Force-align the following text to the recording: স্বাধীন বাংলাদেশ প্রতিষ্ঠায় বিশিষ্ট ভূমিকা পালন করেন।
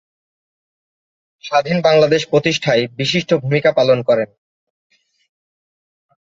স্বাধীন 1.43 1.77
বাংলাদেশ 1.81 2.21
প্রতিষ্ঠায় 2.29 2.83
বিশিষ্ট 2.97 3.29
ভূমিকা 3.33 3.69
পালন 3.71 3.99
করেন। 4.01 4.29